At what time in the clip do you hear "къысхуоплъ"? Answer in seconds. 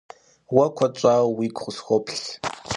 1.65-2.17